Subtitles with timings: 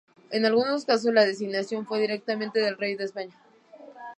[0.31, 3.37] En algunos casos la designación fue directamente del rey de España.